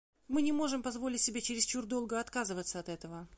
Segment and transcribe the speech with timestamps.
[0.27, 3.27] Мы не можем позволить себе чересчур долго отказываться от этого.